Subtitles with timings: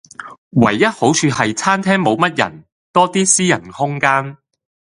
[0.53, 4.35] 唯一好處係餐廳無乜人，多啲私人空間